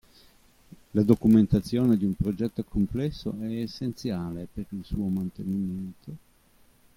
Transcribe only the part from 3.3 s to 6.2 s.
è essenziale per il suo mantenimento.